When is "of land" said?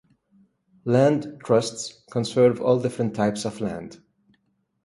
3.45-4.01